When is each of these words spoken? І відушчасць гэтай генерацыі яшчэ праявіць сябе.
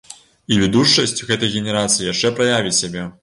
І 0.53 0.55
відушчасць 0.61 1.25
гэтай 1.31 1.53
генерацыі 1.57 2.09
яшчэ 2.13 2.35
праявіць 2.39 2.77
сябе. 2.81 3.07